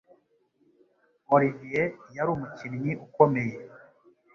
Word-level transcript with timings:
Olivier 1.35 1.87
yari 2.15 2.29
umukinnyi 2.35 2.91
ukomeye 3.05 3.55